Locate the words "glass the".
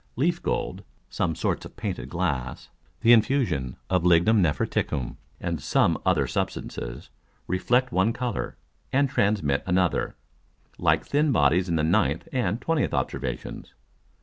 2.09-3.13